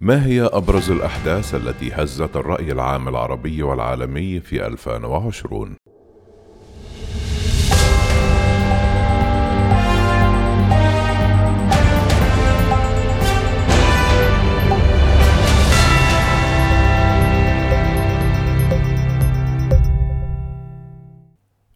ما 0.00 0.26
هي 0.26 0.42
أبرز 0.42 0.90
الأحداث 0.90 1.54
التي 1.54 1.92
هزت 1.92 2.36
الرأي 2.36 2.72
العام 2.72 3.08
العربي 3.08 3.62
والعالمي 3.62 4.40
في 4.40 4.66
2020؟ 4.66 5.88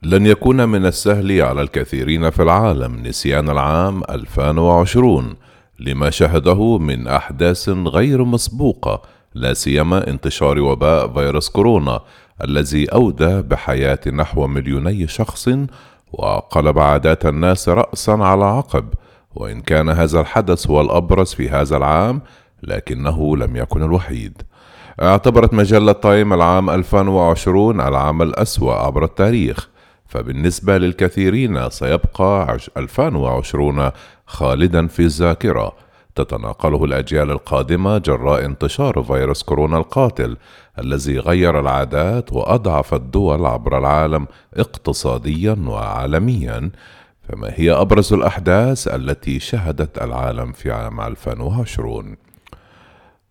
لن 0.02 0.27
يكون 0.27 0.68
من 0.68 0.86
السهل 0.86 1.43
على 1.43 1.62
الكثيرين 1.62 2.30
في 2.30 2.43
العالم 2.43 3.07
نسيان 3.07 3.50
العام 3.50 4.02
2020 4.11 5.36
لما 5.79 6.11
شهده 6.11 6.79
من 6.79 7.09
أحداث 7.09 7.68
غير 7.68 8.25
مسبوقة 8.25 9.02
لا 9.34 9.54
سيما 9.54 10.09
انتشار 10.09 10.61
وباء 10.61 11.08
فيروس 11.13 11.49
كورونا 11.49 12.00
الذي 12.44 12.86
أودى 12.86 13.43
بحياة 13.43 13.99
نحو 14.07 14.46
مليوني 14.46 15.08
شخص 15.08 15.49
وقلب 16.13 16.79
عادات 16.79 17.27
الناس 17.27 17.68
رأسا 17.68 18.11
على 18.11 18.44
عقب. 18.44 18.89
وإن 19.35 19.61
كان 19.61 19.89
هذا 19.89 20.21
الحدث 20.21 20.66
هو 20.71 20.80
الأبرز 20.80 21.35
في 21.35 21.49
هذا 21.49 21.77
العام 21.77 22.22
لكنه 22.63 23.36
لم 23.36 23.57
يكن 23.57 23.82
الوحيد. 23.82 24.43
اعتبرت 25.02 25.54
مجلة 25.54 25.93
تايم 25.93 26.32
العام 26.32 26.71
2020 26.71 27.80
العام 27.80 28.22
الأسوأ 28.22 28.72
عبر 28.75 29.04
التاريخ. 29.04 29.68
فبالنسبة 30.12 30.79
للكثيرين 30.79 31.71
سيبقى 31.71 32.56
2020 32.77 33.91
خالدا 34.27 34.86
في 34.86 35.00
الذاكرة. 35.02 35.72
تتناقله 36.14 36.84
الأجيال 36.84 37.30
القادمة 37.30 37.98
جراء 37.98 38.44
انتشار 38.44 39.02
فيروس 39.02 39.42
كورونا 39.42 39.78
القاتل 39.78 40.36
الذي 40.78 41.19
غير 41.19 41.61
العادات 41.61 42.33
وأضعف 42.33 42.94
الدول 42.94 43.46
عبر 43.46 43.78
العالم 43.78 44.27
اقتصاديا 44.56 45.56
وعالميا. 45.66 46.70
فما 47.28 47.52
هي 47.55 47.70
أبرز 47.72 48.12
الأحداث 48.12 48.88
التي 48.88 49.40
شهدت 49.40 50.02
العالم 50.02 50.52
في 50.52 50.72
عام 50.72 51.00
2020 51.00 52.16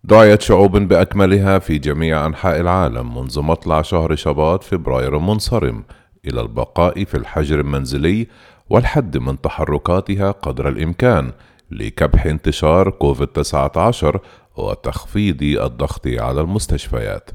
دعيت 0.03 0.41
شعوب 0.41 0.77
بأكملها 0.77 1.59
في 1.59 1.77
جميع 1.77 2.25
أنحاء 2.25 2.59
العالم 2.59 3.17
منذ 3.17 3.41
مطلع 3.41 3.81
شهر 3.81 4.15
شباط 4.15 4.63
فبراير 4.63 5.17
المنصرم 5.17 5.83
إلى 6.27 6.41
البقاء 6.41 7.03
في 7.03 7.17
الحجر 7.17 7.59
المنزلي 7.59 8.27
والحد 8.69 9.17
من 9.17 9.41
تحركاتها 9.41 10.31
قدر 10.31 10.67
الإمكان 10.67 11.31
لكبح 11.71 12.25
انتشار 12.25 12.89
كوفيد 12.89 13.27
19 13.27 14.19
وتخفيض 14.57 15.43
الضغط 15.43 16.07
على 16.07 16.41
المستشفيات. 16.41 17.29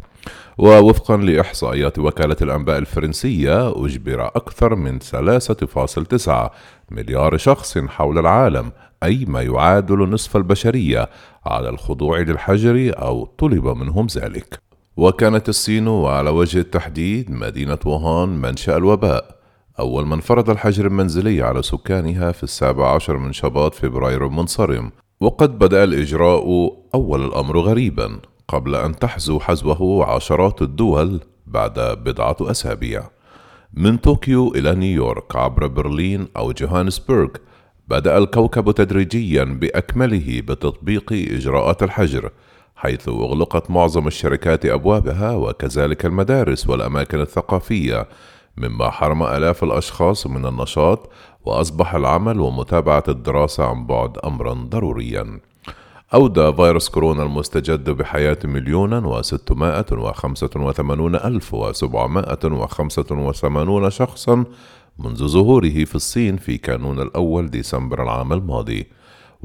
ووفقا 0.59 1.17
لإحصائيات 1.17 1.99
وكالة 1.99 2.37
الأنباء 2.43 2.79
الفرنسية 2.79 3.85
أجبر 3.85 4.27
أكثر 4.27 4.75
من 4.75 4.99
3.9 4.99 6.51
مليار 6.91 7.37
شخص 7.37 7.79
حول 7.79 8.19
العالم 8.19 8.73
أي 9.03 9.25
ما 9.25 9.43
يعادل 9.43 9.99
نصف 10.11 10.37
البشرية 10.37 11.09
على 11.47 11.69
الخضوع 11.69 12.19
للحجر 12.19 12.93
أو 12.99 13.25
طلب 13.25 13.67
منهم 13.67 14.07
ذلك. 14.17 14.67
وكانت 14.97 15.49
الصين 15.49 15.89
وعلى 15.89 16.31
وجه 16.31 16.59
التحديد 16.59 17.31
مدينة 17.31 17.79
ووهان 17.87 18.29
منشأ 18.29 18.77
الوباء 18.77 19.37
أول 19.79 20.07
من 20.07 20.21
فرض 20.21 20.51
الحجر 20.51 20.87
المنزلي 20.87 21.43
على 21.43 21.63
سكانها 21.63 22.33
في 22.33 22.43
السابع 22.43 22.95
عشر 22.95 23.17
من 23.17 23.33
شباط 23.33 23.75
فبراير 23.75 24.27
المنصرم 24.27 24.93
وقد 25.21 25.59
بدأ 25.59 25.85
الإجراء 25.85 26.73
أول 26.95 27.25
الأمر 27.25 27.59
غريبا 27.59 28.21
قبل 28.49 28.75
أن 28.75 28.97
تحزو 28.99 29.41
حزوه 29.41 30.07
عشرات 30.15 30.63
الدول 30.63 31.21
بعد 31.47 31.79
بضعة 31.79 32.37
أسابيع. 32.41 33.03
من 33.75 33.97
طوكيو 33.97 34.53
إلى 34.55 34.75
نيويورك 34.75 35.37
عبر 35.37 35.67
برلين 35.67 36.29
أو 36.37 36.53
جوهانسبرغ 36.53 37.29
بدأ 37.89 38.19
الكوكب 38.19 38.71
تدريجيا 38.71 39.45
بأكمله 39.45 40.41
بتطبيق 40.41 41.13
إجراءات 41.13 41.83
الحجر. 41.83 42.31
حيث 42.77 43.09
أغلقت 43.09 43.71
معظم 43.71 44.07
الشركات 44.07 44.67
أبوابها 44.67 45.33
وكذلك 45.33 46.07
المدارس 46.07 46.69
والأماكن 46.69 47.21
الثقافية 47.21 48.09
مما 48.57 48.91
حرم 48.91 49.23
آلاف 49.23 49.65
الأشخاص 49.65 50.27
من 50.27 50.47
النشاط 50.47 51.11
وأصبح 51.45 51.95
العمل 51.95 52.41
ومتابعة 52.41 53.05
الدراسة 53.09 53.65
عن 53.65 53.87
بعد 53.87 54.19
أمرا 54.19 54.53
ضروريا. 54.53 55.41
أودى 56.15 56.53
فيروس 56.53 56.89
كورونا 56.89 57.23
المستجد 57.23 57.91
بحياة 57.91 58.39
مليون 58.45 59.05
وستمائة 59.05 59.87
وخمسة 59.93 60.51
وثمانون 60.57 61.15
ألف 61.15 61.55
وسبعمائة 61.55 62.45
وخمسة 62.45 63.07
وثمانون 63.11 63.91
شخصا 63.91 64.45
منذ 64.99 65.27
ظهوره 65.27 65.85
في 65.85 65.95
الصين 65.95 66.37
في 66.37 66.59
كانون 66.59 67.01
الأول 67.01 67.51
ديسمبر 67.51 68.03
العام 68.03 68.33
الماضي. 68.33 68.87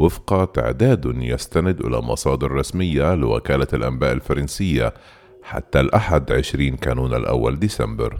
وفق 0.01 0.51
تعداد 0.51 1.13
يستند 1.15 1.85
إلى 1.85 2.01
مصادر 2.01 2.51
رسمية 2.51 3.15
لوكالة 3.15 3.67
الأنباء 3.73 4.11
الفرنسية 4.11 4.93
حتى 5.43 5.79
الأحد 5.79 6.31
20 6.31 6.75
كانون 6.75 7.13
الأول 7.13 7.59
ديسمبر. 7.59 8.19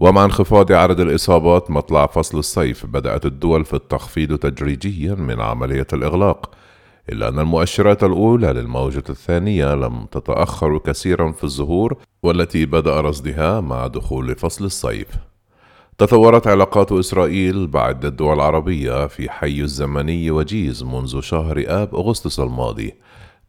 ومع 0.00 0.24
انخفاض 0.24 0.72
عدد 0.72 1.00
الإصابات 1.00 1.70
مطلع 1.70 2.06
فصل 2.06 2.38
الصيف 2.38 2.86
بدأت 2.86 3.26
الدول 3.26 3.64
في 3.64 3.74
التخفيض 3.74 4.38
تدريجيا 4.38 5.14
من 5.14 5.40
عملية 5.40 5.86
الإغلاق 5.92 6.50
إلا 7.08 7.28
أن 7.28 7.38
المؤشرات 7.38 8.04
الأولى 8.04 8.52
للموجة 8.52 9.04
الثانية 9.08 9.74
لم 9.74 10.06
تتأخر 10.06 10.78
كثيرا 10.78 11.32
في 11.32 11.44
الظهور 11.44 11.96
والتي 12.22 12.66
بدأ 12.66 13.00
رصدها 13.00 13.60
مع 13.60 13.86
دخول 13.86 14.34
فصل 14.36 14.64
الصيف. 14.64 15.29
تطورت 16.00 16.46
علاقات 16.46 16.92
إسرائيل 16.92 17.66
بعدة 17.66 18.08
دول 18.08 18.40
عربية 18.40 19.06
في 19.06 19.30
حي 19.30 19.60
الزمني 19.60 20.30
وجيز 20.30 20.82
منذ 20.82 21.20
شهر 21.20 21.64
آب 21.66 21.94
أغسطس 21.94 22.40
الماضي. 22.40 22.94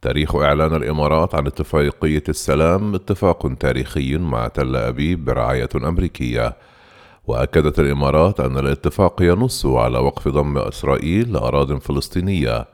تاريخ 0.02 0.36
إعلان 0.36 0.74
الإمارات 0.74 1.34
عن 1.34 1.46
اتفاقية 1.46 2.22
السلام 2.28 2.94
اتفاق 2.94 3.54
تاريخي 3.60 4.16
مع 4.16 4.48
تل 4.48 4.76
أبيب 4.76 5.24
برعاية 5.24 5.68
أمريكية. 5.76 6.56
وأكدت 7.26 7.80
الإمارات 7.80 8.40
أن 8.40 8.58
الاتفاق 8.58 9.22
ينص 9.22 9.66
على 9.66 9.98
وقف 9.98 10.28
ضم 10.28 10.58
إسرائيل 10.58 11.32
لأراضٍ 11.32 11.78
فلسطينية. 11.78 12.66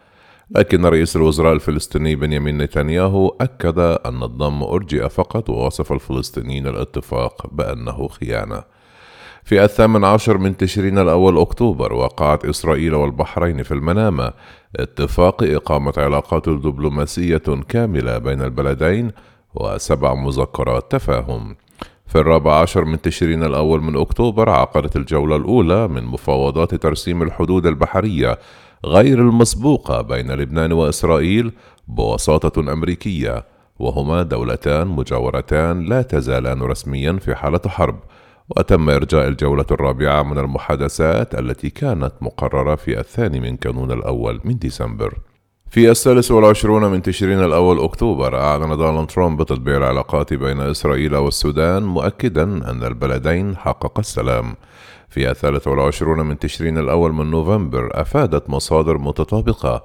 لكن 0.51 0.87
رئيس 0.87 1.17
الوزراء 1.17 1.53
الفلسطيني 1.53 2.17
بنيامين 2.17 2.59
نتنياهو 2.59 3.37
أكد 3.41 3.79
أن 3.79 4.23
الضم 4.23 4.63
أرجئ 4.63 5.09
فقط 5.09 5.51
ووصف 5.51 5.93
الفلسطينيين 5.93 6.67
الاتفاق 6.67 7.47
بأنه 7.53 8.09
خيانة. 8.09 8.78
في 9.49 9.65
الثامن 9.65 10.05
عشر 10.05 10.39
من 10.39 10.57
تشرين 10.57 10.99
الأول 10.99 11.39
أكتوبر 11.39 11.93
وقعت 11.93 12.45
إسرائيل 12.45 12.95
والبحرين 12.95 13.63
في 13.63 13.73
المنامة. 13.73 14.33
اتفاق 14.77 15.43
إقامة 15.43 15.93
علاقات 15.97 16.49
دبلوماسية 16.49 17.43
كاملة 17.69 18.19
بين 18.19 18.43
البلدين 18.43 19.13
وسبع 19.55 20.15
مذكرات 20.15 20.93
تفاهم. 20.93 21.57
في 22.07 22.19
الرابع 22.19 22.61
عشر 22.61 22.85
من 22.85 23.01
تشرين 23.01 23.45
الأول 23.45 23.83
من 23.83 23.97
أكتوبر 23.97 24.51
عقدت 24.51 24.97
الجولة 24.97 25.37
الأولى 25.37 25.89
من 25.89 26.05
مفاوضات 26.05 26.75
ترسيم 26.75 27.23
الحدود 27.23 27.67
البحرية 27.67 28.39
غير 28.87 29.19
المسبوقة 29.19 30.03
بين 30.03 30.31
لبنان 30.31 30.73
وإسرائيل 30.73 31.53
بوساطة 31.89 32.73
أمريكية 32.73 33.45
وهما 33.79 34.23
دولتان 34.23 34.87
مجاورتان 34.87 35.85
لا 35.85 36.03
تزالان 36.03 36.63
رسميا 36.63 37.13
في 37.13 37.35
حالة 37.35 37.61
حرب. 37.67 37.99
وتم 38.57 38.91
إرجاء 38.91 39.29
الجولة 39.29 39.67
الرابعة 39.71 40.23
من 40.23 40.39
المحادثات 40.39 41.35
التي 41.35 41.71
كانت 41.71 42.13
مقررة 42.21 42.75
في 42.75 43.01
الثاني 43.01 43.41
من 43.41 43.57
كانون 43.57 43.93
الأول 43.93 44.41
من 44.45 44.59
ديسمبر. 44.59 45.15
في 45.71 45.91
الثالث 45.91 46.31
والعشرون 46.31 46.85
من 46.85 47.03
تشرين 47.03 47.45
الأول 47.45 47.81
أكتوبر 47.81 48.41
أعلن 48.41 48.77
دونالد 48.77 49.07
ترامب 49.09 49.43
بتطبيع 49.43 49.77
العلاقات 49.77 50.35
بين 50.35 50.61
إسرائيل 50.61 51.17
والسودان 51.17 51.83
مؤكدا 51.83 52.43
أن 52.43 52.85
البلدين 52.85 53.57
حقق 53.57 53.99
السلام. 53.99 54.55
في 55.09 55.31
الثالث 55.31 55.69
والعشرون 55.69 56.21
من 56.27 56.39
تشرين 56.39 56.79
الأول 56.79 57.13
من 57.13 57.31
نوفمبر 57.31 57.91
أفادت 58.01 58.51
مصادر 58.51 58.99
متطابقة 58.99 59.85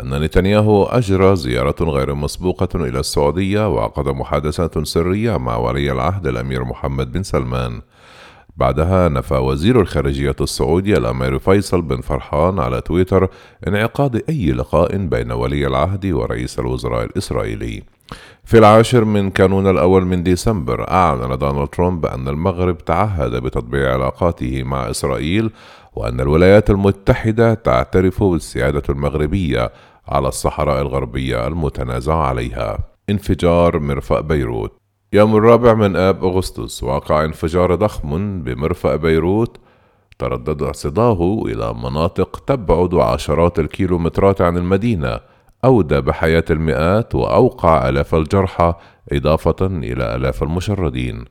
أن 0.00 0.20
نتنياهو 0.20 0.84
أجرى 0.84 1.36
زيارة 1.36 1.76
غير 1.80 2.14
مسبوقة 2.14 2.68
إلى 2.74 3.00
السعودية 3.00 3.68
وعقد 3.68 4.08
محادثات 4.08 4.86
سرية 4.86 5.36
مع 5.36 5.56
ولي 5.56 5.92
العهد 5.92 6.26
الأمير 6.26 6.64
محمد 6.64 7.12
بن 7.12 7.22
سلمان. 7.22 7.80
بعدها 8.56 9.08
نفى 9.08 9.34
وزير 9.34 9.80
الخارجية 9.80 10.36
السعودي 10.40 10.96
الأمير 10.96 11.38
فيصل 11.38 11.82
بن 11.82 12.00
فرحان 12.00 12.58
على 12.58 12.80
تويتر 12.80 13.28
إنعقاد 13.68 14.22
أي 14.28 14.52
لقاء 14.52 14.96
بين 14.96 15.32
ولي 15.32 15.66
العهد 15.66 16.06
ورئيس 16.06 16.58
الوزراء 16.58 17.04
الإسرائيلي. 17.04 17.82
في 18.44 18.58
العاشر 18.58 19.04
من 19.04 19.30
كانون 19.30 19.70
الأول 19.70 20.04
من 20.04 20.22
ديسمبر 20.22 20.90
أعلن 20.90 21.38
دونالد 21.38 21.68
ترامب 21.68 22.06
أن 22.06 22.28
المغرب 22.28 22.78
تعهد 22.78 23.36
بتطبيع 23.36 23.92
علاقاته 23.92 24.62
مع 24.62 24.90
إسرائيل 24.90 25.50
وأن 25.94 26.20
الولايات 26.20 26.70
المتحدة 26.70 27.54
تعترف 27.54 28.22
بالسيادة 28.22 28.82
المغربية 28.88 29.72
على 30.08 30.28
الصحراء 30.28 30.82
الغربية 30.82 31.46
المتنازع 31.46 32.14
عليها. 32.14 32.78
انفجار 33.10 33.78
مرفأ 33.78 34.20
بيروت. 34.20 34.72
يوم 35.12 35.36
الرابع 35.36 35.74
من 35.74 35.96
آب 35.96 36.24
أغسطس 36.24 36.82
وقع 36.82 37.24
انفجار 37.24 37.74
ضخم 37.74 38.42
بمرفأ 38.42 38.96
بيروت. 38.96 39.56
تردد 40.18 40.72
صداه 40.72 41.42
إلى 41.46 41.74
مناطق 41.74 42.44
تبعد 42.46 42.94
عشرات 42.94 43.58
الكيلومترات 43.58 44.40
عن 44.40 44.56
المدينة. 44.56 45.20
أودى 45.64 46.00
بحياة 46.00 46.44
المئات 46.50 47.14
وأوقع 47.14 47.88
آلاف 47.88 48.14
الجرحى 48.14 48.74
إضافة 49.12 49.66
إلى 49.66 50.14
آلاف 50.14 50.42
المشردين. 50.42 51.24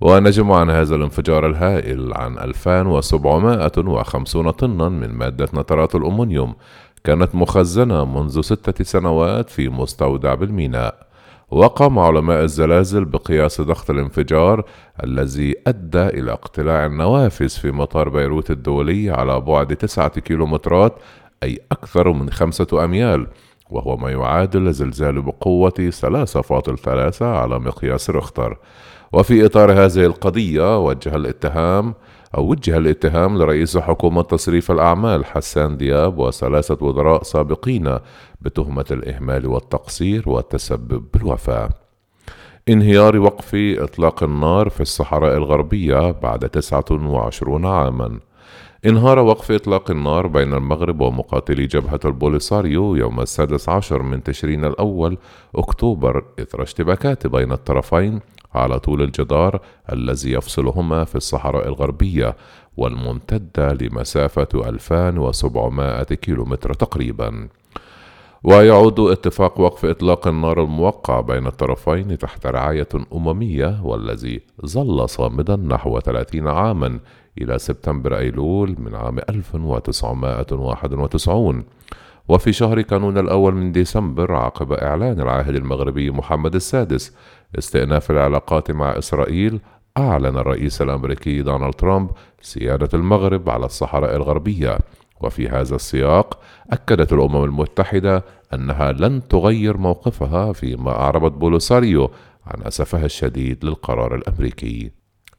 ونجم 0.00 0.52
عن 0.52 0.70
هذا 0.70 0.96
الانفجار 0.96 1.46
الهائل 1.46 2.14
عن 2.14 2.38
2750 2.38 4.50
طنا 4.50 4.88
من 4.88 5.08
مادة 5.08 5.48
نترات 5.54 5.94
الأمونيوم 5.94 6.54
كانت 7.04 7.34
مخزنة 7.34 8.04
منذ 8.04 8.40
ستة 8.40 8.84
سنوات 8.84 9.50
في 9.50 9.68
مستودع 9.68 10.34
بالميناء. 10.34 11.06
وقام 11.50 11.98
علماء 11.98 12.42
الزلازل 12.42 13.04
بقياس 13.04 13.60
ضغط 13.60 13.90
الانفجار 13.90 14.64
الذي 15.04 15.54
أدى 15.66 16.06
إلى 16.06 16.32
اقتلاع 16.32 16.86
النوافذ 16.86 17.48
في 17.48 17.70
مطار 17.70 18.08
بيروت 18.08 18.50
الدولي 18.50 19.10
على 19.10 19.40
بعد 19.40 19.76
تسعة 19.76 20.20
كيلومترات 20.20 20.94
أي 21.42 21.58
أكثر 21.72 22.12
من 22.12 22.30
خمسة 22.30 22.84
أميال. 22.84 23.26
وهو 23.70 23.96
ما 23.96 24.10
يعادل 24.10 24.72
زلزال 24.72 25.22
بقوة 25.22 25.90
3.3 25.90 27.22
على 27.22 27.58
مقياس 27.58 28.10
رختر 28.10 28.58
وفي 29.12 29.46
إطار 29.46 29.72
هذه 29.72 30.04
القضية 30.06 30.84
وجه 30.84 31.16
الاتهام 31.16 31.94
أو 32.36 32.50
وجه 32.50 32.76
الاتهام 32.76 33.38
لرئيس 33.38 33.78
حكومة 33.78 34.22
تصريف 34.22 34.70
الأعمال 34.70 35.24
حسان 35.24 35.76
دياب 35.76 36.18
وثلاثة 36.18 36.86
وزراء 36.86 37.22
سابقين 37.22 37.98
بتهمة 38.40 38.84
الإهمال 38.90 39.46
والتقصير 39.46 40.28
والتسبب 40.28 41.04
بالوفاة. 41.14 41.68
انهيار 42.68 43.18
وقف 43.18 43.50
إطلاق 43.54 44.22
النار 44.22 44.68
في 44.68 44.80
الصحراء 44.80 45.36
الغربية 45.36 46.10
بعد 46.10 46.48
29 46.48 47.66
عامًا. 47.66 48.20
انهار 48.86 49.18
وقف 49.18 49.50
إطلاق 49.52 49.90
النار 49.90 50.26
بين 50.26 50.54
المغرب 50.54 51.00
ومقاتلي 51.00 51.66
جبهة 51.66 52.00
البوليساريو 52.04 52.94
يوم 52.94 53.20
السادس 53.20 53.68
عشر 53.68 54.02
من 54.02 54.22
تشرين 54.22 54.64
الأول 54.64 55.18
أكتوبر 55.54 56.24
إثر 56.40 56.62
اشتباكات 56.62 57.26
بين 57.26 57.52
الطرفين 57.52 58.20
على 58.54 58.78
طول 58.78 59.02
الجدار 59.02 59.60
الذي 59.92 60.32
يفصلهما 60.32 61.04
في 61.04 61.14
الصحراء 61.14 61.68
الغربية 61.68 62.36
والممتدة 62.76 63.72
لمسافة 63.72 64.48
2700 64.54 66.02
كيلومتر 66.02 66.74
تقريبا. 66.74 67.48
ويعود 68.44 69.00
اتفاق 69.00 69.60
وقف 69.60 69.84
إطلاق 69.84 70.28
النار 70.28 70.62
الموقع 70.62 71.20
بين 71.20 71.46
الطرفين 71.46 72.18
تحت 72.18 72.46
رعاية 72.46 72.88
أممية 73.14 73.80
والذي 73.82 74.40
ظل 74.66 75.08
صامدا 75.08 75.56
نحو 75.56 76.00
30 76.00 76.48
عاما 76.48 76.98
إلى 77.40 77.58
سبتمبر 77.58 78.18
أيلول 78.18 78.76
من 78.78 78.94
عام 78.94 79.18
1991 79.18 81.64
وفي 82.28 82.52
شهر 82.52 82.82
كانون 82.82 83.18
الأول 83.18 83.54
من 83.54 83.72
ديسمبر 83.72 84.34
عقب 84.34 84.72
إعلان 84.72 85.20
العاهل 85.20 85.56
المغربي 85.56 86.10
محمد 86.10 86.54
السادس 86.54 87.12
استئناف 87.58 88.10
العلاقات 88.10 88.70
مع 88.70 88.98
إسرائيل 88.98 89.60
أعلن 89.98 90.38
الرئيس 90.38 90.82
الأمريكي 90.82 91.42
دونالد 91.42 91.74
ترامب 91.74 92.10
سيادة 92.42 92.88
المغرب 92.94 93.50
على 93.50 93.66
الصحراء 93.66 94.16
الغربية. 94.16 94.78
وفي 95.20 95.48
هذا 95.48 95.76
السياق 95.76 96.40
أكدت 96.70 97.12
الأمم 97.12 97.44
المتحدة 97.44 98.24
أنها 98.54 98.92
لن 98.92 99.28
تغير 99.28 99.76
موقفها 99.76 100.52
فيما 100.52 100.90
أعربت 100.90 101.32
بوليساريو 101.32 102.10
عن 102.46 102.62
أسفها 102.62 103.04
الشديد 103.04 103.64
للقرار 103.64 104.14
الأمريكي. 104.14 104.90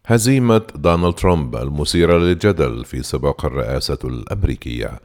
هزيمة 0.06 0.62
دونالد 0.76 1.14
ترامب 1.14 1.56
المثيرة 1.56 2.18
للجدل 2.18 2.86
في 2.86 3.04
سباق 3.04 3.46
الرئاسة 3.46 3.98
الأمريكية. 4.04 5.00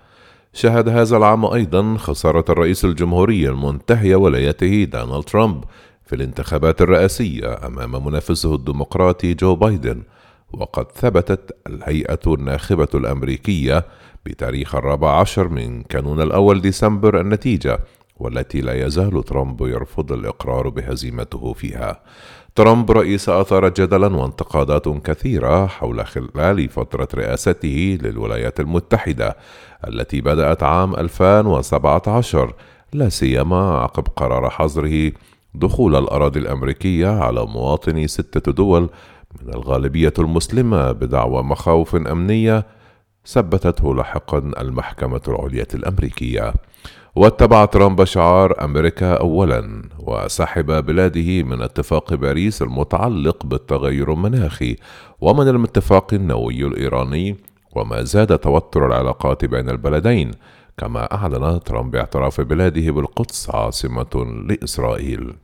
شهد 0.53 0.89
هذا 0.89 1.17
العام 1.17 1.45
أيضا 1.45 1.97
خسارة 1.97 2.45
الرئيس 2.49 2.85
الجمهوري 2.85 3.49
المنتهي 3.49 4.15
ولايته 4.15 4.85
دونالد 4.85 5.25
ترامب 5.25 5.65
في 6.05 6.15
الانتخابات 6.15 6.83
الرئاسية 6.83 7.67
أمام 7.67 8.07
منافسه 8.07 8.55
الديمقراطي 8.55 9.35
جو 9.35 9.55
بايدن 9.55 10.03
وقد 10.53 10.93
ثبتت 10.93 11.57
الهيئة 11.67 12.21
الناخبة 12.27 12.89
الأمريكية 12.95 13.85
بتاريخ 14.27 14.75
الرابع 14.75 15.21
عشر 15.21 15.49
من 15.49 15.83
كانون 15.83 16.21
الأول 16.21 16.61
ديسمبر 16.61 17.21
النتيجة 17.21 17.79
والتي 18.17 18.61
لا 18.61 18.87
يزال 18.87 19.25
ترامب 19.25 19.61
يرفض 19.61 20.13
الإقرار 20.13 20.69
بهزيمته 20.69 21.53
فيها. 21.53 22.01
ترامب 22.55 22.91
رئيس 22.91 23.29
أثار 23.29 23.69
جدلا 23.69 24.17
وانتقادات 24.17 24.89
كثيرة 24.89 25.67
حول 25.67 26.07
خلال 26.07 26.69
فترة 26.69 27.09
رئاسته 27.15 27.99
للولايات 28.03 28.61
المتحدة 28.61 29.37
التي 29.89 30.21
بدأت 30.21 30.63
عام 30.63 30.95
2017 30.95 32.55
لا 32.93 33.09
سيما 33.09 33.79
عقب 33.79 34.05
قرار 34.17 34.51
حظره 34.51 35.13
دخول 35.55 35.97
الأراضي 35.97 36.41
الأمريكية 36.41 37.09
على 37.09 37.47
مواطني 37.47 38.09
ستة 38.09 38.53
دول 38.53 38.91
من 39.43 39.55
الغالبية 39.55 40.13
المسلمة 40.19 40.93
بدعوى 40.93 41.43
مخاوف 41.43 41.95
أمنية 41.97 42.67
ثبتته 43.27 43.95
لاحقا 43.95 44.39
المحكمة 44.39 45.21
العليا 45.29 45.67
الأمريكية 45.75 46.53
واتبع 47.17 47.65
ترامب 47.65 48.05
شعار 48.05 48.65
أمريكا 48.65 49.15
أولا 49.15 49.83
وسحب 49.99 50.87
بلاده 50.87 51.43
من 51.43 51.63
اتفاق 51.63 52.15
باريس 52.15 52.63
المتعلق 52.63 53.47
بالتغير 53.47 54.13
المناخي 54.13 54.77
ومن 55.21 55.49
الاتفاق 55.49 56.15
النووي 56.15 56.67
الإيراني 56.67 57.37
وما 57.77 58.03
زاد 58.03 58.39
توتر 58.39 58.87
العلاقات 58.87 59.45
بين 59.45 59.71
البلدين 59.71 60.31
كما 60.79 61.15
أعلن 61.15 61.61
ترامب 61.61 61.91
باعتراف 61.91 62.41
بلاده 62.41 62.91
بالقدس 62.93 63.51
عاصمة 63.51 64.45
لإسرائيل. 64.49 65.35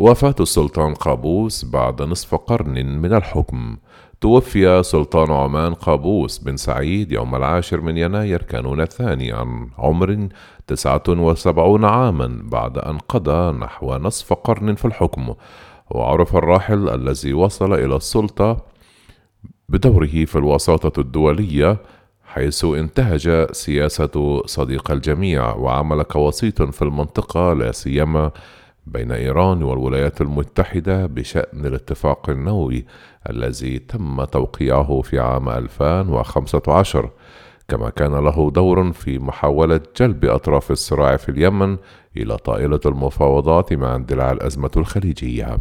وفاة 0.00 0.34
السلطان 0.40 0.94
قابوس 0.94 1.64
بعد 1.64 2.02
نصف 2.02 2.34
قرن 2.34 3.00
من 3.02 3.14
الحكم. 3.14 3.76
توفي 4.20 4.82
سلطان 4.82 5.30
عمان 5.30 5.74
قابوس 5.74 6.38
بن 6.38 6.56
سعيد 6.56 7.12
يوم 7.12 7.34
العاشر 7.34 7.80
من 7.80 7.96
يناير 7.96 8.42
كانون 8.42 8.80
الثاني 8.80 9.32
عن 9.32 9.68
عمر 9.78 10.28
تسعة 10.66 11.02
وسبعون 11.08 11.84
عاما 11.84 12.40
بعد 12.44 12.78
أن 12.78 12.98
قضى 12.98 13.58
نحو 13.58 13.96
نصف 13.96 14.32
قرن 14.32 14.74
في 14.74 14.84
الحكم. 14.84 15.34
وعرف 15.90 16.36
الراحل 16.36 16.88
الذي 16.88 17.32
وصل 17.32 17.74
إلى 17.74 17.96
السلطة 17.96 18.56
بدوره 19.68 20.24
في 20.24 20.36
الوساطة 20.36 21.00
الدولية 21.00 21.76
حيث 22.24 22.64
انتهج 22.64 23.46
سياسة 23.52 24.42
صديق 24.46 24.90
الجميع 24.90 25.54
وعمل 25.54 26.02
كوسيط 26.02 26.62
في 26.62 26.82
المنطقة 26.82 27.52
لا 27.52 27.72
سيما 27.72 28.30
بين 28.86 29.12
إيران 29.12 29.62
والولايات 29.62 30.20
المتحدة 30.20 31.06
بشأن 31.06 31.66
الاتفاق 31.66 32.30
النووي 32.30 32.84
الذي 33.30 33.78
تم 33.78 34.24
توقيعه 34.24 35.00
في 35.00 35.18
عام 35.18 35.48
2015 35.48 37.10
كما 37.68 37.90
كان 37.90 38.14
له 38.14 38.50
دور 38.50 38.92
في 38.92 39.18
محاولة 39.18 39.80
جلب 39.96 40.24
أطراف 40.24 40.70
الصراع 40.70 41.16
في 41.16 41.28
اليمن 41.28 41.76
إلى 42.16 42.36
طائلة 42.36 42.80
المفاوضات 42.86 43.72
مع 43.72 43.94
اندلاع 43.94 44.32
الأزمة 44.32 44.70
الخليجية. 44.76 45.58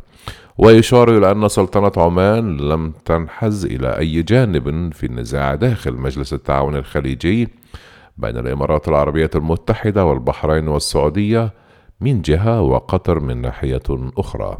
ويشار 0.57 1.17
إلى 1.17 1.31
أن 1.31 1.47
سلطنة 1.47 1.91
عمان 2.03 2.57
لم 2.57 2.93
تنحز 3.05 3.65
إلى 3.65 3.97
أي 3.97 4.21
جانب 4.21 4.93
في 4.93 5.05
النزاع 5.05 5.55
داخل 5.55 5.93
مجلس 5.93 6.33
التعاون 6.33 6.75
الخليجي 6.75 7.47
بين 8.17 8.37
الإمارات 8.37 8.87
العربية 8.87 9.29
المتحدة 9.35 10.05
والبحرين 10.05 10.67
والسعودية 10.67 11.53
من 12.01 12.21
جهة 12.21 12.61
وقطر 12.61 13.19
من 13.19 13.41
ناحية 13.41 13.83
أخرى. 14.17 14.57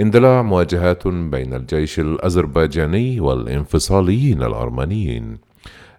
اندلاع 0.00 0.42
مواجهات 0.42 1.08
بين 1.08 1.54
الجيش 1.54 2.00
الأذربيجاني 2.00 3.20
والانفصاليين 3.20 4.42
الأرمنيين. 4.42 5.38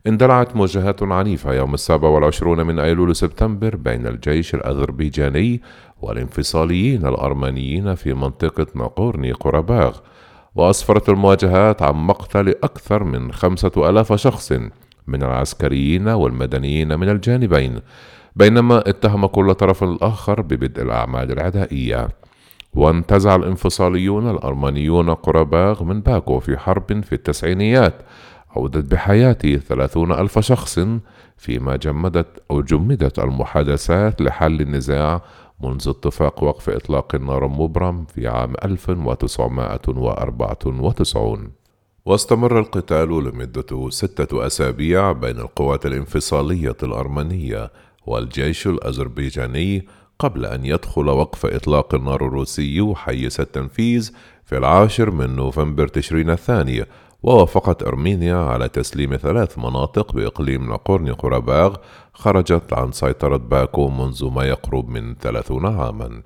اندلعت 0.07 0.55
مواجهات 0.55 1.03
عنيفة 1.03 1.53
يوم 1.53 1.73
السابع 1.73 2.07
والعشرون 2.07 2.65
من 2.65 2.79
أيلول 2.79 3.15
سبتمبر 3.15 3.75
بين 3.75 4.07
الجيش 4.07 4.55
الأذربيجاني 4.55 5.61
والانفصاليين 6.01 7.05
الأرمنيين 7.05 7.95
في 7.95 8.13
منطقة 8.13 8.67
ناقورني 8.75 9.31
قرباغ. 9.31 9.97
وأسفرت 10.55 11.09
المواجهات 11.09 11.81
عن 11.81 11.95
مقتل 11.95 12.49
أكثر 12.49 13.03
من 13.03 13.31
خمسة 13.31 13.89
ألاف 13.89 14.13
شخص 14.13 14.51
من 15.07 15.23
العسكريين 15.23 16.07
والمدنيين 16.07 16.99
من 16.99 17.09
الجانبين. 17.09 17.79
بينما 18.35 18.89
اتهم 18.89 19.25
كل 19.25 19.53
طرف 19.53 19.83
الآخر 19.83 20.41
ببدء 20.41 20.81
الأعمال 20.81 21.31
العدائية. 21.31 22.07
وانتزع 22.73 23.35
الانفصاليون 23.35 24.29
الأرمنيون 24.29 25.13
قرباغ 25.13 25.83
من 25.83 26.01
باكو 26.01 26.39
في 26.39 26.57
حرب 26.57 27.03
في 27.03 27.13
التسعينيات. 27.13 27.93
عودت 28.55 28.91
بحياة 28.91 29.37
ثلاثون 29.67 30.11
ألف 30.11 30.39
شخص 30.39 30.79
فيما 31.37 31.75
جمدت 31.75 32.43
أو 32.51 32.61
جمدت 32.61 33.19
المحادثات 33.19 34.21
لحل 34.21 34.61
النزاع 34.61 35.21
منذ 35.63 35.89
اتفاق 35.89 36.43
وقف 36.43 36.69
إطلاق 36.69 37.15
النار 37.15 37.45
المبرم 37.45 38.05
في 38.05 38.27
عام 38.27 38.53
1994 38.63 41.51
واستمر 42.05 42.59
القتال 42.59 43.09
لمدة 43.09 43.89
ستة 43.89 44.47
أسابيع 44.47 45.11
بين 45.11 45.39
القوات 45.39 45.85
الانفصالية 45.85 46.77
الأرمنية 46.83 47.71
والجيش 48.05 48.67
الأذربيجاني 48.67 49.87
قبل 50.19 50.45
أن 50.45 50.65
يدخل 50.65 51.09
وقف 51.09 51.45
إطلاق 51.45 51.95
النار 51.95 52.25
الروسي 52.25 52.93
حيز 52.95 53.41
التنفيذ 53.41 54.11
في 54.45 54.57
العاشر 54.57 55.11
من 55.11 55.35
نوفمبر 55.35 55.87
تشرين 55.87 56.29
الثاني 56.29 56.85
ووافقت 57.23 57.83
أرمينيا 57.83 58.35
على 58.35 58.69
تسليم 58.69 59.15
ثلاث 59.15 59.57
مناطق 59.57 60.13
بإقليم 60.13 60.69
ناقورني 60.69 61.11
قرباغ 61.11 61.75
خرجت 62.13 62.73
عن 62.73 62.91
سيطرة 62.91 63.37
باكو 63.37 63.89
منذ 63.89 64.29
ما 64.31 64.43
يقرب 64.43 64.89
من 64.89 65.15
ثلاثون 65.15 65.65
عاما. 65.65 66.21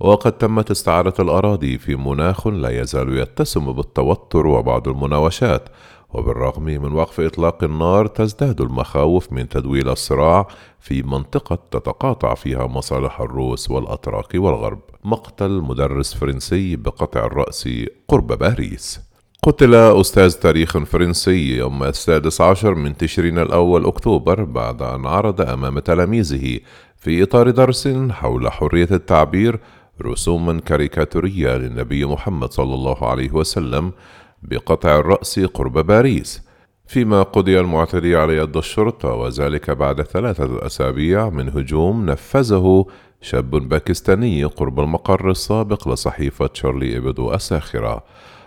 وقد 0.00 0.32
تمت 0.32 0.70
استعادة 0.70 1.14
الأراضي 1.18 1.78
في 1.78 1.96
مناخ 1.96 2.46
لا 2.46 2.80
يزال 2.80 3.18
يتسم 3.18 3.72
بالتوتر 3.72 4.46
وبعض 4.46 4.88
المناوشات 4.88 5.68
وبالرغم 6.14 6.64
من 6.64 6.92
وقف 6.92 7.20
إطلاق 7.20 7.64
النار 7.64 8.06
تزداد 8.06 8.60
المخاوف 8.60 9.32
من 9.32 9.48
تدويل 9.48 9.88
الصراع 9.88 10.48
في 10.80 11.02
منطقة 11.02 11.58
تتقاطع 11.70 12.34
فيها 12.34 12.66
مصالح 12.66 13.20
الروس 13.20 13.70
والأتراك 13.70 14.34
والغرب. 14.34 14.80
مقتل 15.04 15.50
مدرس 15.50 16.14
فرنسي 16.14 16.76
بقطع 16.76 17.26
الرأس 17.26 17.68
قرب 18.08 18.26
باريس. 18.26 19.00
قتل 19.42 19.74
أستاذ 19.74 20.32
تاريخ 20.32 20.78
فرنسي 20.78 21.56
يوم 21.56 21.84
السادس 21.84 22.40
عشر 22.40 22.74
من 22.74 22.96
تشرين 22.96 23.38
الأول 23.38 23.86
أكتوبر 23.86 24.44
بعد 24.44 24.82
أن 24.82 25.06
عرض 25.06 25.40
أمام 25.40 25.78
تلاميذه 25.78 26.60
في 26.96 27.22
إطار 27.22 27.50
درس 27.50 27.88
حول 28.10 28.52
حرية 28.52 28.88
التعبير 28.90 29.60
رسوما 30.02 30.60
كاريكاتورية 30.60 31.56
للنبي 31.56 32.04
محمد 32.04 32.52
صلى 32.52 32.74
الله 32.74 33.10
عليه 33.10 33.32
وسلم 33.32 33.92
بقطع 34.42 34.98
الرأس 34.98 35.40
قرب 35.40 35.78
باريس 35.86 36.48
فيما 36.86 37.22
قضي 37.22 37.60
المعتدي 37.60 38.16
على 38.16 38.36
يد 38.36 38.56
الشرطة 38.56 39.14
وذلك 39.14 39.70
بعد 39.70 40.02
ثلاثة 40.02 40.66
أسابيع 40.66 41.28
من 41.28 41.48
هجوم 41.48 42.06
نفذه 42.06 42.86
شاب 43.20 43.50
باكستاني 43.50 44.44
قرب 44.44 44.80
المقر 44.80 45.30
السابق 45.30 45.88
لصحيفة 45.88 46.50
شارلي 46.54 46.98
إبدو 46.98 47.34
الساخرة. 47.34 48.04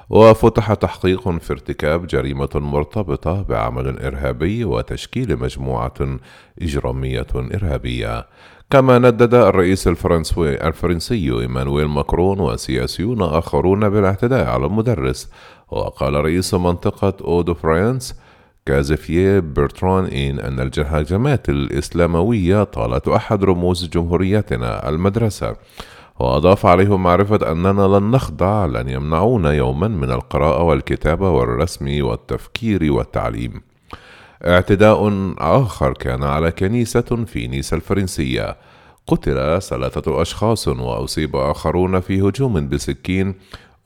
وفتح 0.09 0.73
تحقيق 0.73 1.29
في 1.29 1.53
ارتكاب 1.53 2.07
جريمة 2.07 2.49
مرتبطة 2.55 3.41
بعمل 3.41 3.99
إرهابي 3.99 4.65
وتشكيل 4.65 5.39
مجموعة 5.39 6.17
إجرامية 6.61 7.27
إرهابية. 7.35 8.25
كما 8.71 8.99
ندد 8.99 9.33
الرئيس 9.33 9.87
الفرنسي 9.87 10.67
الفرنسي 10.67 11.31
إيمانويل 11.41 11.87
ماكرون 11.87 12.39
وسياسيون 12.39 13.21
آخرون 13.21 13.89
بالاعتداء 13.89 14.47
على 14.49 14.65
المدرس 14.65 15.31
وقال 15.71 16.13
رئيس 16.13 16.53
منطقة 16.53 17.13
أو 17.21 17.41
دو 17.41 17.53
فرانس 17.53 18.15
كزافييه 18.65 19.39
برتران 19.39 20.05
إن 20.05 20.39
أن 20.39 20.59
الهجمات 20.59 21.49
الإسلاموية 21.49 22.63
طالت 22.63 23.07
أحد 23.07 23.43
رموز 23.43 23.89
جمهوريتنا 23.89 24.89
المدرسة. 24.89 25.55
وأضاف 26.19 26.65
عليهم 26.65 27.03
معرفة 27.03 27.51
أننا 27.51 27.99
لن 27.99 28.11
نخضع 28.11 28.65
لن 28.65 28.89
يمنعونا 28.89 29.51
يوما 29.53 29.87
من 29.87 30.11
القراءة 30.11 30.63
والكتابة 30.63 31.29
والرسم 31.29 32.03
والتفكير 32.03 32.93
والتعليم. 32.93 33.61
اعتداء 34.45 35.33
آخر 35.37 35.93
كان 35.93 36.23
على 36.23 36.51
كنيسة 36.51 37.25
في 37.25 37.47
نيس 37.47 37.73
الفرنسية. 37.73 38.57
قتل 39.07 39.61
ثلاثة 39.61 40.21
أشخاص 40.21 40.67
وأصيب 40.67 41.35
آخرون 41.35 41.99
في 41.99 42.21
هجوم 42.21 42.69
بسكين 42.69 43.35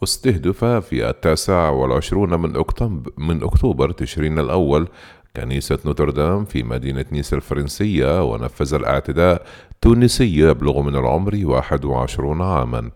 استهدف 0.04 0.66
في 0.66 1.10
التاسع 1.10 1.70
والعشرون 1.70 2.42
من 2.42 2.56
أكتوبر, 2.56 3.12
من 3.18 3.44
أكتوبر 3.44 3.92
تشرين 3.92 4.40
الأول 4.40 4.88
كنيسة 5.36 5.80
نوتردام 5.86 6.46
في 6.46 6.64
مدينة 6.64 7.06
نيس 7.12 7.34
الفرنسية 7.34 8.24
ونفذ 8.24 8.74
الاعتداء 8.74 9.46
تونسي 9.82 10.40
يبلغ 10.40 10.82
من 10.82 10.96
العمر 10.96 11.40
21 11.44 12.42
عاما. 12.42 12.92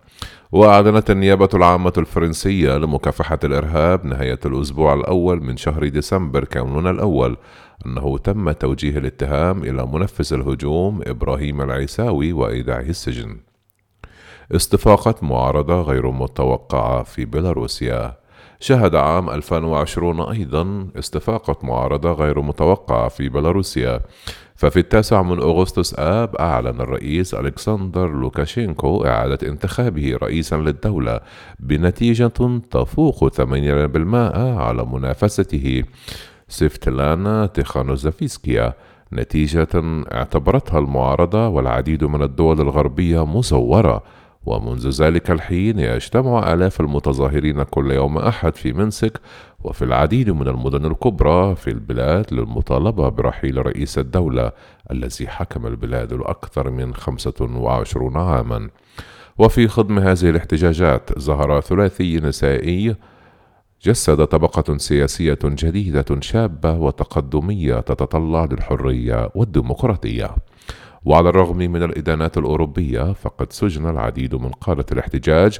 وأعلنت 0.51 1.11
النيابة 1.11 1.49
العامة 1.53 1.93
الفرنسية 1.97 2.77
لمكافحة 2.77 3.39
الإرهاب 3.43 4.05
نهاية 4.05 4.39
الأسبوع 4.45 4.93
الأول 4.93 5.43
من 5.43 5.57
شهر 5.57 5.87
ديسمبر 5.87 6.43
كانون 6.43 6.87
الأول 6.87 7.37
أنه 7.85 8.17
تم 8.17 8.51
توجيه 8.51 8.97
الاتهام 8.97 9.63
إلى 9.63 9.85
منفذ 9.85 10.33
الهجوم 10.33 11.01
إبراهيم 11.07 11.61
العيساوي 11.61 12.33
وإيداعه 12.33 12.81
السجن. 12.81 13.37
استفاقة 14.55 15.15
معارضة 15.21 15.81
غير 15.81 16.11
متوقعة 16.11 17.03
في 17.03 17.25
بيلاروسيا. 17.25 18.13
شهد 18.59 18.95
عام 18.95 19.29
2020 19.29 20.21
أيضا 20.21 20.87
استفاقة 20.99 21.57
معارضة 21.63 22.13
غير 22.13 22.41
متوقعة 22.41 23.07
في 23.07 23.29
بيلاروسيا. 23.29 23.99
ففي 24.55 24.79
التاسع 24.79 25.21
من 25.21 25.37
أغسطس 25.39 25.95
آب 25.99 26.35
أعلن 26.35 26.81
الرئيس 26.81 27.33
ألكسندر 27.33 28.07
لوكاشينكو 28.07 29.05
إعادة 29.05 29.47
انتخابه 29.47 30.17
رئيسا 30.21 30.55
للدولة 30.55 31.19
بنتيجة 31.59 32.31
تفوق 32.71 33.27
8% 33.29 34.57
على 34.57 34.85
منافسته. 34.85 35.83
سفيتلانا 36.47 37.45
تيخانوفسكايا 37.45 38.73
نتيجة 39.13 39.67
اعتبرتها 40.13 40.79
المعارضة 40.79 41.47
والعديد 41.47 42.03
من 42.03 42.21
الدول 42.21 42.61
الغربية 42.61 43.25
مزورة 43.25 44.03
ومنذ 44.45 44.89
ذلك 44.89 45.31
الحين 45.31 45.79
يجتمع 45.79 46.53
آلاف 46.53 46.81
المتظاهرين 46.81 47.63
كل 47.63 47.91
يوم 47.91 48.17
أحد 48.17 48.55
في 48.55 48.73
مينسك 48.73 49.21
وفي 49.63 49.81
العديد 49.85 50.29
من 50.29 50.47
المدن 50.47 50.85
الكبرى 50.85 51.55
في 51.55 51.67
البلاد 51.67 52.33
للمطالبة 52.33 53.09
برحيل 53.09 53.65
رئيس 53.65 53.97
الدولة 53.97 54.51
الذي 54.91 55.27
حكم 55.27 55.67
البلاد 55.67 56.13
لأكثر 56.13 56.69
من 56.69 56.93
25 56.93 58.17
عاما. 58.17 58.69
وفي 59.37 59.67
خضم 59.67 59.99
هذه 59.99 60.29
الاحتجاجات 60.29 61.19
ظهر 61.19 61.61
ثلاثي 61.61 62.17
نسائي 62.17 62.95
جسد 63.83 64.25
طبقة 64.25 64.77
سياسية 64.77 65.39
جديدة 65.43 66.05
شابة 66.19 66.73
وتقدمية 66.73 67.79
تتطلع 67.79 68.45
للحرية 68.45 69.29
والديمقراطية. 69.35 70.35
وعلى 71.05 71.29
الرغم 71.29 71.57
من 71.57 71.83
الإدانات 71.83 72.37
الأوروبية 72.37 73.13
فقد 73.13 73.53
سجن 73.53 73.89
العديد 73.89 74.35
من 74.35 74.49
قادة 74.49 74.85
الاحتجاج 74.91 75.59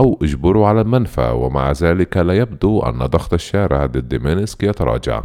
أو 0.00 0.18
اجبروا 0.22 0.66
على 0.66 0.80
المنفى 0.80 1.30
ومع 1.34 1.72
ذلك 1.72 2.16
لا 2.16 2.34
يبدو 2.34 2.80
أن 2.80 2.98
ضغط 2.98 3.34
الشارع 3.34 3.86
ضد 3.86 4.14
مينسك 4.14 4.62
يتراجع. 4.62 5.22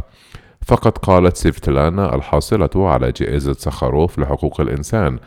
فقد 0.66 0.98
قالت 0.98 1.36
سيفتلانا 1.36 2.14
الحاصلة 2.14 2.70
على 2.76 3.12
جائزة 3.12 3.52
سخاروف 3.52 4.18
لحقوق 4.18 4.60
الإنسان 4.60 5.18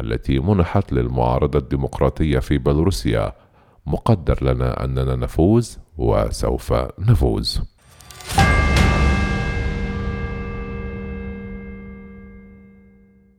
التي 0.00 0.38
منحت 0.38 0.92
للمعارضة 0.92 1.58
الديمقراطية 1.58 2.38
في 2.38 2.58
بيلاروسيا 2.58 3.32
مقدر 3.86 4.44
لنا 4.44 4.84
أننا 4.84 5.16
نفوز 5.16 5.78
وسوف 5.98 6.74
نفوز. 6.98 7.62